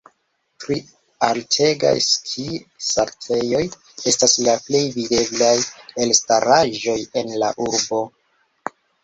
[0.63, 0.75] Tri
[1.25, 3.61] altegaj ski-saltejoj
[4.13, 5.51] estas la plej videblaj
[6.07, 8.03] elstaraĵoj en la urbo.